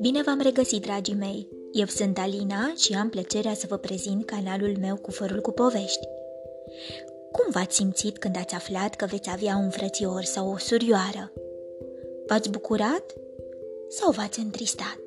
Bine 0.00 0.22
v-am 0.22 0.40
regăsit, 0.42 0.82
dragii 0.82 1.14
mei! 1.14 1.48
Eu 1.72 1.86
sunt 1.86 2.18
Alina 2.18 2.72
și 2.76 2.94
am 2.94 3.08
plăcerea 3.08 3.54
să 3.54 3.66
vă 3.68 3.76
prezint 3.76 4.24
canalul 4.24 4.76
meu 4.80 4.96
cu 4.96 5.10
fărul 5.10 5.40
cu 5.40 5.50
povești. 5.50 6.08
Cum 7.32 7.50
v-ați 7.50 7.76
simțit 7.76 8.18
când 8.18 8.36
ați 8.36 8.54
aflat 8.54 8.94
că 8.94 9.06
veți 9.06 9.30
avea 9.30 9.56
un 9.56 9.70
frățior 9.70 10.22
sau 10.22 10.52
o 10.52 10.58
surioară? 10.58 11.32
V-ați 12.26 12.50
bucurat 12.50 13.14
sau 13.88 14.10
v-ați 14.10 14.38
întristat? 14.38 15.00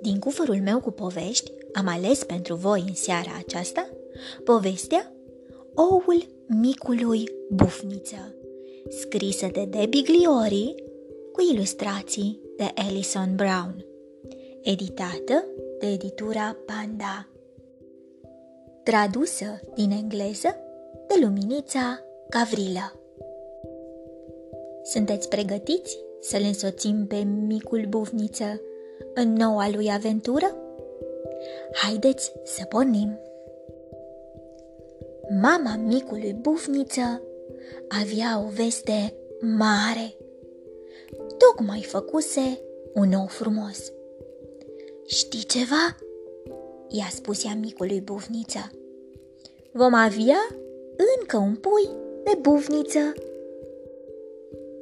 Din 0.00 0.18
cufărul 0.18 0.60
meu 0.62 0.80
cu 0.80 0.90
povești 0.90 1.52
am 1.72 1.86
ales 1.88 2.24
pentru 2.24 2.54
voi 2.54 2.84
în 2.88 2.94
seara 2.94 3.30
aceasta 3.38 3.88
povestea 4.44 5.12
Oul 5.74 6.26
micului 6.60 7.24
bufniță, 7.50 8.34
scrisă 8.88 9.46
de 9.52 9.64
Debbie 9.64 10.02
Gliori 10.02 10.74
cu 11.32 11.40
ilustrații 11.52 12.40
de 12.56 12.70
Alison 12.74 13.32
Brown, 13.36 13.84
editată 14.62 15.44
de 15.78 15.86
editura 15.86 16.56
Panda. 16.66 17.28
Tradusă 18.82 19.60
din 19.74 19.90
engleză 19.90 20.56
de 21.08 21.14
Luminița 21.24 22.00
Gavrilă. 22.30 23.00
Sunteți 24.82 25.28
pregătiți 25.28 25.98
să-l 26.20 26.42
însoțim 26.44 27.06
pe 27.06 27.16
micul 27.46 27.86
bufniță 27.88 28.60
în 29.14 29.32
noua 29.32 29.70
lui 29.70 29.90
aventură? 29.90 30.56
Haideți 31.72 32.32
să 32.44 32.64
pornim! 32.64 33.18
Mama 35.40 35.76
micului 35.76 36.36
bufniță 36.40 37.22
avea 37.88 38.42
o 38.46 38.48
veste 38.48 39.14
mare. 39.40 40.16
Tocmai 41.38 41.82
făcuse 41.82 42.60
un 42.94 43.12
ou 43.12 43.26
frumos. 43.26 43.92
Știi 45.06 45.44
ceva? 45.44 45.96
I-a 46.88 47.08
spus 47.10 47.44
ea 47.44 47.54
micului 47.60 48.00
bufniță. 48.00 48.70
Vom 49.72 49.94
avea 49.94 50.56
încă 51.18 51.36
un 51.36 51.54
pui 51.54 51.88
de 52.24 52.38
bufniță. 52.40 53.12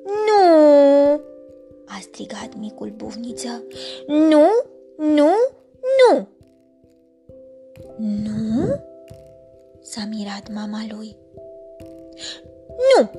Nu! 0.05 1.21
a 1.85 1.99
strigat 2.01 2.57
micul 2.59 2.93
bufniță. 2.97 3.63
Nu, 4.07 4.47
nu, 4.97 5.33
nu! 5.99 6.29
Nu? 7.99 8.89
S-a 9.91 10.07
mirat 10.11 10.53
mama 10.53 10.81
lui. 10.91 11.17
Nu! 12.97 13.11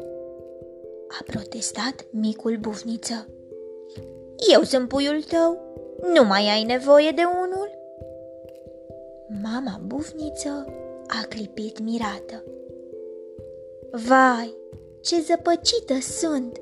a 1.07 1.23
protestat 1.25 2.05
micul 2.11 2.57
bufniță. 2.57 3.27
Eu 4.53 4.63
sunt 4.63 4.87
puiul 4.87 5.21
tău, 5.21 5.57
nu 6.13 6.23
mai 6.23 6.49
ai 6.49 6.63
nevoie 6.63 7.11
de 7.11 7.21
unul? 7.43 7.69
Mama 9.43 9.81
bufniță 9.85 10.73
a 11.07 11.25
clipit 11.29 11.79
mirată. 11.79 12.43
Vai, 13.91 14.55
ce 15.01 15.21
zăpăcită 15.21 15.99
sunt, 15.99 16.61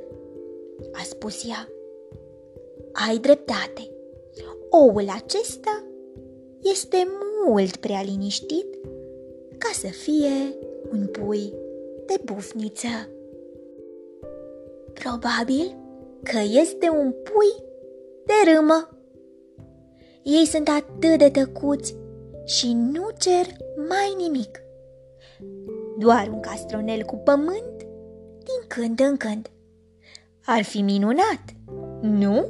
a 0.91 1.03
spus 1.03 1.47
ea. 1.47 1.67
Ai 3.07 3.17
dreptate. 3.17 3.91
Oul 4.69 5.09
acesta 5.09 5.83
este 6.61 7.07
mult 7.45 7.75
prea 7.75 8.01
liniștit 8.01 8.77
ca 9.59 9.69
să 9.73 9.87
fie 9.87 10.55
un 10.91 11.07
pui 11.07 11.53
de 12.05 12.21
bufniță. 12.25 13.09
Probabil 14.93 15.75
că 16.23 16.39
este 16.61 16.89
un 16.89 17.11
pui 17.11 17.65
de 18.25 18.51
râmă. 18.53 18.89
Ei 20.23 20.45
sunt 20.45 20.67
atât 20.67 21.17
de 21.17 21.29
tăcuți 21.29 21.95
și 22.45 22.73
nu 22.73 23.07
cer 23.17 23.45
mai 23.75 24.15
nimic. 24.17 24.61
Doar 25.97 26.29
un 26.33 26.39
castronel 26.39 27.03
cu 27.03 27.15
pământ 27.15 27.77
din 28.37 28.67
când 28.67 28.99
în 28.99 29.17
când. 29.17 29.49
Ar 30.45 30.63
fi 30.63 30.81
minunat, 30.81 31.43
nu? 32.01 32.45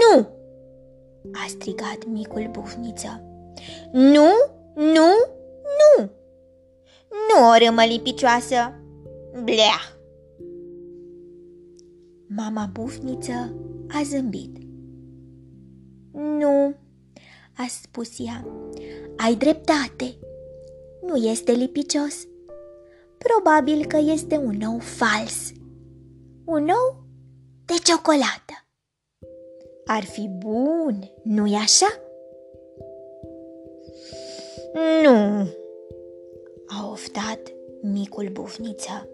Nu! 0.00 0.34
a 1.32 1.46
strigat 1.48 2.04
micul 2.06 2.48
bufniță. 2.52 3.22
Nu, 3.92 4.28
nu, 4.94 5.10
nu! 5.78 6.10
Nu 7.28 7.48
o 7.50 7.66
râmă 7.66 7.84
lipicioasă! 7.84 8.80
Blea! 9.44 9.80
Mama 12.28 12.70
bufniță 12.72 13.54
a 13.88 14.02
zâmbit. 14.04 14.56
Nu, 16.12 16.74
a 17.56 17.66
spus 17.68 18.18
ea, 18.18 18.46
ai 19.16 19.34
dreptate. 19.34 20.18
Nu 21.02 21.16
este 21.16 21.52
lipicios. 21.52 22.26
Probabil 23.18 23.86
că 23.86 23.96
este 23.96 24.36
un 24.36 24.60
ou 24.62 24.78
fals. 24.78 25.52
Un 26.44 26.68
ou 26.68 27.04
de 27.64 27.74
ciocolată. 27.82 28.66
Ar 29.86 30.04
fi 30.04 30.28
bun, 30.28 31.10
nu-i 31.22 31.54
așa? 31.54 31.86
Nu, 34.76 35.48
a 36.66 36.90
oftat 36.90 37.40
micul 37.80 38.28
bufniță. 38.32 39.08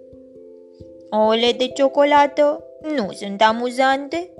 Ole 1.10 1.52
de 1.58 1.68
ciocolată 1.68 2.64
nu 2.96 3.12
sunt 3.12 3.42
amuzante. 3.42 4.34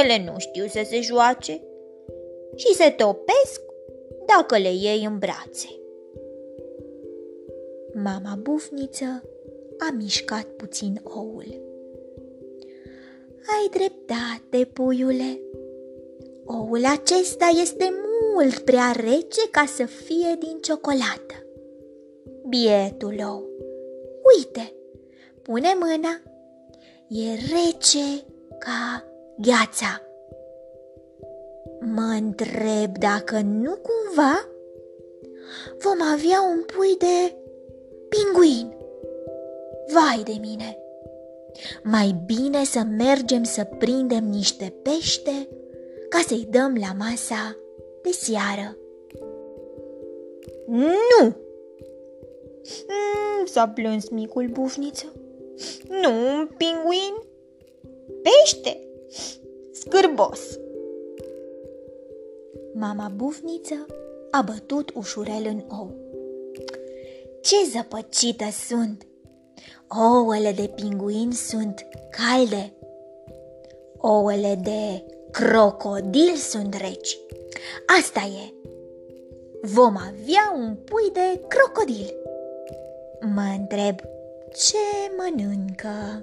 Ele 0.00 0.24
nu 0.24 0.38
știu 0.38 0.66
să 0.66 0.80
se 0.84 1.00
joace 1.00 1.62
și 2.54 2.74
se 2.74 2.90
topesc 2.90 3.60
dacă 4.26 4.58
le 4.58 4.72
iei 4.72 5.04
în 5.04 5.18
brațe. 5.18 5.68
Mama 7.94 8.38
bufniță 8.42 9.22
a 9.78 9.94
mișcat 9.96 10.44
puțin 10.44 11.00
oul. 11.04 11.46
Ai 13.58 13.68
dreptate, 13.70 14.70
puiule. 14.72 15.40
Oul 16.44 16.84
acesta 16.84 17.48
este 17.62 17.84
mult 17.84 18.09
prea 18.64 18.92
rece 18.96 19.48
ca 19.50 19.64
să 19.76 19.84
fie 19.84 20.36
din 20.38 20.58
ciocolată. 20.60 21.34
Bietul 22.48 23.20
ou, 23.26 23.44
uite, 24.36 24.72
pune 25.42 25.76
mâna. 25.78 26.20
E 27.08 27.34
rece 27.34 28.24
ca 28.58 29.04
gheața. 29.38 30.02
Mă 31.80 32.16
întreb 32.18 32.98
dacă 32.98 33.40
nu 33.40 33.70
cumva 33.70 34.48
vom 35.78 36.02
avea 36.12 36.42
un 36.50 36.62
pui 36.62 36.96
de 36.98 37.34
pinguin. 38.08 38.74
Vai 39.92 40.22
de 40.24 40.36
mine! 40.40 40.78
Mai 41.82 42.20
bine 42.26 42.64
să 42.64 42.82
mergem 42.96 43.42
să 43.42 43.64
prindem 43.64 44.24
niște 44.24 44.74
pește 44.82 45.48
ca 46.08 46.18
să-i 46.26 46.46
dăm 46.50 46.76
la 46.80 46.92
masa 46.98 47.56
de 48.02 48.10
seară. 48.10 48.76
Nu! 50.66 51.34
Mm, 52.86 53.46
s-a 53.46 53.68
plâns 53.68 54.08
micul 54.08 54.48
bufniță. 54.48 55.12
Nu, 55.88 56.08
un 56.08 56.48
pinguin. 56.56 57.14
Pește! 58.22 58.80
Scârbos! 59.72 60.58
Mama 62.74 63.12
bufniță 63.16 63.86
a 64.30 64.42
bătut 64.42 64.90
ușurel 64.94 65.42
în 65.46 65.62
ou. 65.68 65.90
Ce 67.40 67.56
zăpăcită 67.70 68.44
sunt! 68.68 69.04
Ouăle 69.88 70.52
de 70.52 70.70
pinguin 70.74 71.32
sunt 71.32 71.86
calde. 72.10 72.72
Ouăle 73.96 74.60
de 74.62 75.04
crocodil 75.30 76.34
sunt 76.34 76.74
reci. 76.74 77.18
Asta 77.98 78.20
e. 78.20 78.54
Vom 79.62 79.96
avea 79.96 80.54
un 80.56 80.74
pui 80.74 81.10
de 81.12 81.40
crocodil. 81.48 82.14
Mă 83.34 83.56
întreb 83.58 84.00
ce 84.52 84.76
mănâncă. 85.16 86.22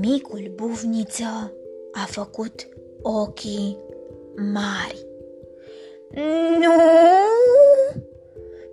Micul 0.00 0.52
buvniță 0.54 1.52
a 1.92 2.06
făcut 2.06 2.68
ochii 3.02 3.78
mari. 4.52 5.06
Nu! 6.60 6.74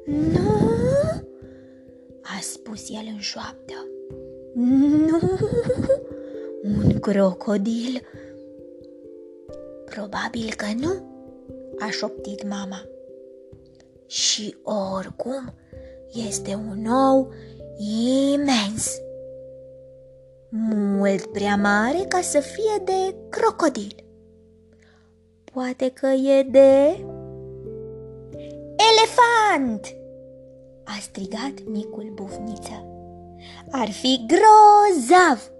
Nu! 0.05 0.61
a 2.21 2.39
spus 2.41 2.89
el 2.89 3.03
în 3.13 3.19
șoaptă. 3.19 3.87
Nu, 4.53 5.19
un 6.63 6.99
crocodil. 6.99 8.01
Probabil 9.95 10.53
că 10.57 10.65
nu, 10.79 10.93
a 11.79 11.89
șoptit 11.89 12.49
mama. 12.49 12.85
Și 14.07 14.57
oricum, 14.63 15.53
este 16.29 16.55
un 16.55 16.85
ou 16.85 17.33
imens, 18.33 19.01
mult 20.49 21.25
prea 21.25 21.55
mare 21.55 22.05
ca 22.07 22.21
să 22.21 22.39
fie 22.39 22.83
de 22.83 23.15
crocodil. 23.29 24.05
Poate 25.53 25.89
că 25.89 26.07
e 26.07 26.43
de 26.43 27.05
elefant! 28.89 29.95
a 30.83 30.97
strigat 31.01 31.53
micul 31.65 32.11
bufniță. 32.13 32.85
Ar 33.71 33.91
fi 33.91 34.25
grozav! 34.27 35.51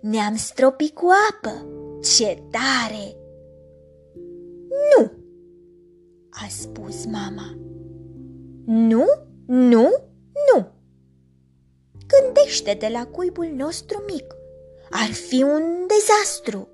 Ne-am 0.00 0.36
stropit 0.36 0.94
cu 0.94 1.08
apă! 1.30 1.66
Ce 2.16 2.42
tare! 2.50 3.16
Nu! 4.96 5.18
a 6.44 6.46
spus 6.48 7.04
mama. 7.04 7.58
Nu, 8.66 9.04
nu, 9.46 9.90
nu! 10.52 10.66
Gândește-te 12.06 12.88
la 12.88 13.06
cuibul 13.06 13.48
nostru 13.56 14.04
mic. 14.12 14.34
Ar 14.90 15.12
fi 15.12 15.42
un 15.42 15.86
dezastru. 15.86 16.68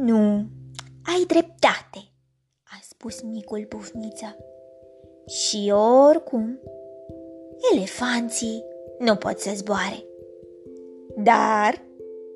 Nu, 0.00 0.46
ai 1.02 1.24
dreptate, 1.26 2.12
a 2.62 2.78
spus 2.82 3.22
micul 3.22 3.66
bufniță. 3.68 4.36
Și 5.26 5.72
oricum, 6.06 6.60
elefanții 7.72 8.64
nu 8.98 9.16
pot 9.16 9.38
să 9.38 9.50
zboare. 9.54 10.04
Dar 11.16 11.82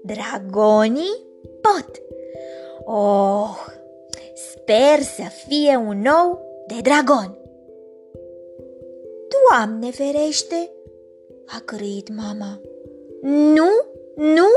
dragonii 0.03 1.27
pot. 1.61 2.03
Oh, 2.85 3.57
sper 4.35 5.01
să 5.01 5.23
fie 5.47 5.77
un 5.77 6.01
nou 6.01 6.41
de 6.67 6.81
dragon. 6.83 7.39
Doamne 9.29 9.91
ferește, 9.91 10.71
a 11.47 11.63
cărăit 11.65 12.15
mama. 12.17 12.61
Nu, 13.23 13.71
nu, 14.17 14.49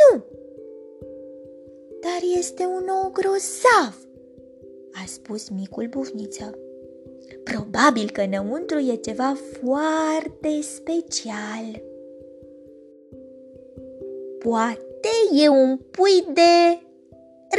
nu! 0.00 0.24
Dar 2.00 2.20
este 2.38 2.64
un 2.64 2.88
ou 3.02 3.10
grozav, 3.10 4.06
a 4.92 5.04
spus 5.06 5.48
micul 5.48 5.86
bufniță. 5.86 6.58
Probabil 7.44 8.10
că 8.10 8.20
înăuntru 8.20 8.78
e 8.78 8.94
ceva 8.94 9.36
foarte 9.60 10.60
special. 10.60 11.82
Poate 14.38 15.08
e 15.42 15.48
un 15.48 15.76
pui 15.76 16.26
de 16.32 16.80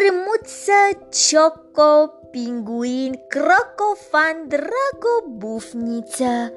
râmuță, 0.03 1.07
cioco, 1.09 2.07
pinguin, 2.31 3.19
crocofan, 3.27 4.47
drago, 4.47 5.37
bufniță. 5.37 6.53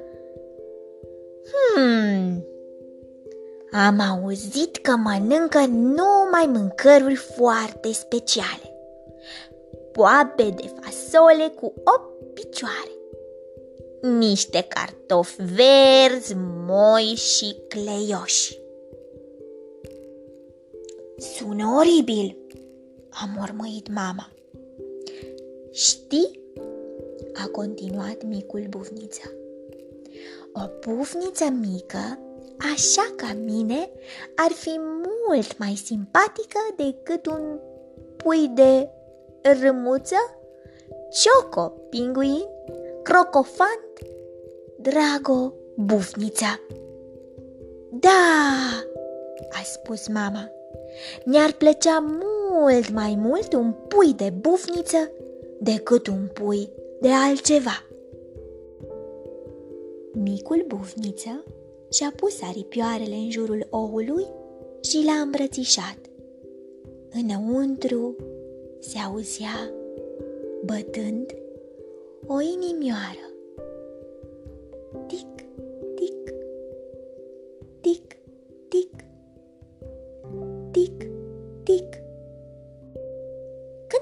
Hmm, 1.75 2.45
am 3.71 4.01
auzit 4.01 4.77
că 4.77 4.97
mănâncă 4.97 5.59
numai 5.67 6.47
mâncăruri 6.47 7.15
foarte 7.15 7.93
speciale. 7.93 8.71
Poape 9.93 10.43
de 10.43 10.73
fasole 10.81 11.53
cu 11.61 11.73
opt 11.85 12.35
picioare 12.35 12.91
niște 14.01 14.67
cartofi 14.69 15.43
verzi, 15.43 16.35
moi 16.67 17.03
și 17.03 17.57
cleioși. 17.69 18.59
Sună 21.17 21.75
oribil, 21.79 22.37
a 23.23 23.31
mormăit 23.37 23.93
mama. 23.93 24.31
Știi? 25.73 26.45
a 27.45 27.49
continuat 27.53 28.25
micul 28.25 28.67
bufniță. 28.69 29.33
O 30.53 30.61
bufniță 30.81 31.45
mică, 31.45 32.19
așa 32.75 33.13
ca 33.17 33.37
mine, 33.45 33.91
ar 34.35 34.51
fi 34.51 34.81
mult 34.81 35.59
mai 35.59 35.75
simpatică 35.85 36.59
decât 36.77 37.27
un 37.27 37.59
pui 38.17 38.49
de 38.55 38.89
râmuță, 39.61 40.17
cioco, 41.11 41.73
pinguin 41.91 42.45
crocofant, 43.03 43.81
Drago, 44.77 45.55
bufnița. 45.77 46.61
Da, 47.91 48.11
a 49.51 49.63
spus 49.63 50.09
mama, 50.09 50.51
mi-ar 51.25 51.53
plăcea 51.53 51.99
mult 51.99 52.36
mai 52.93 53.15
mult 53.19 53.53
un 53.53 53.73
pui 53.89 54.15
de 54.15 54.33
bufniță 54.41 55.11
decât 55.61 56.07
un 56.07 56.29
pui 56.33 56.69
de 57.01 57.09
altceva. 57.09 57.85
Micul 60.13 60.65
bufniță 60.67 61.45
și-a 61.91 62.13
pus 62.17 62.43
aripioarele 62.43 63.15
în 63.15 63.31
jurul 63.31 63.67
oului 63.71 64.27
și 64.81 65.05
l-a 65.05 65.13
îmbrățișat. 65.13 65.99
Înăuntru 67.11 68.17
se 68.79 68.99
auzea 68.99 69.71
bătând 70.65 71.35
o 72.27 72.41
inimioară. 72.41 73.27
Tic, 75.07 75.47
tic, 75.95 76.35
tic, 77.81 78.17
tic, 78.69 79.05
tic, 80.71 81.09
tic. 81.63 82.06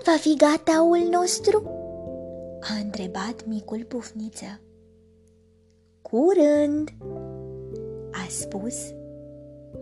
Când 0.04 0.16
va 0.16 0.22
fi 0.22 0.36
gata 0.36 0.82
ul 0.82 1.08
nostru? 1.10 1.62
A 2.60 2.74
întrebat 2.84 3.46
micul 3.46 3.84
pufniță. 3.84 4.60
Curând, 6.02 6.88
a 8.10 8.26
spus 8.28 8.74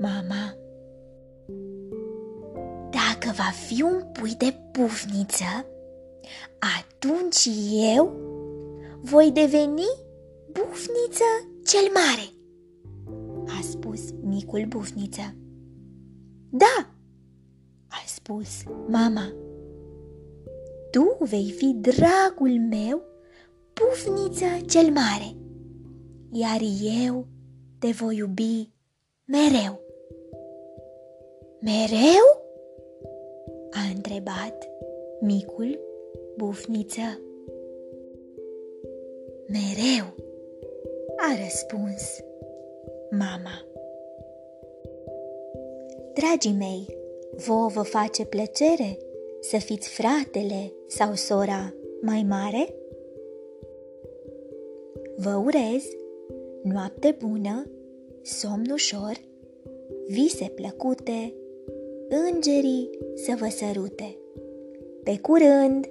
mama. 0.00 0.56
Dacă 2.90 3.32
va 3.36 3.50
fi 3.66 3.82
un 3.82 4.02
pui 4.12 4.34
de 4.38 4.54
pufniță, 4.72 5.66
atunci 6.78 7.48
eu 7.96 8.12
voi 9.00 9.30
deveni 9.30 9.88
bufniță 10.52 11.24
cel 11.64 11.90
mare, 11.94 12.28
a 13.46 13.62
spus 13.62 14.10
micul 14.22 14.64
bufniță. 14.68 15.36
Da, 16.50 16.94
a 17.88 18.02
spus 18.06 18.62
mama. 18.88 19.32
Tu 20.92 21.16
vei 21.18 21.54
fi 21.56 21.76
dragul 21.80 22.60
meu, 22.70 23.02
bufniță 23.74 24.46
cel 24.66 24.90
mare, 24.90 25.36
iar 26.32 26.60
eu 27.06 27.26
te 27.78 27.90
voi 27.90 28.16
iubi 28.16 28.70
mereu. 29.24 29.80
Mereu? 31.60 32.26
a 33.70 33.80
întrebat 33.94 34.68
micul 35.20 35.80
bufniță. 36.36 37.20
Mereu, 39.46 40.14
a 41.16 41.42
răspuns 41.42 42.20
mama. 43.10 43.66
Dragii 46.14 46.56
mei, 46.58 46.96
vouă 47.46 47.68
vă 47.68 47.82
face 47.82 48.24
plăcere 48.24 48.98
să 49.42 49.56
fiți 49.56 49.88
fratele 49.88 50.72
sau 50.86 51.14
sora 51.14 51.74
mai 52.00 52.26
mare? 52.28 52.74
Vă 55.16 55.42
urez 55.44 55.84
noapte 56.62 57.16
bună, 57.18 57.70
somn 58.22 58.70
ușor, 58.72 59.20
vise 60.06 60.52
plăcute, 60.54 61.34
îngerii 62.08 62.90
să 63.14 63.34
vă 63.38 63.48
sărute. 63.48 64.16
Pe 65.02 65.18
curând! 65.18 65.86